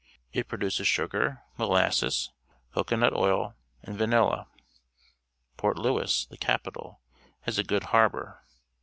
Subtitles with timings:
[0.33, 2.31] It produces sugar, molasses,
[2.73, 3.53] cocoa nut oil,
[3.83, 4.47] and vanilla.
[5.57, 7.01] Port Louis, the capital,
[7.41, 8.41] has a good harbour.